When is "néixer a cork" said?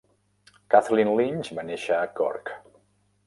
1.67-2.53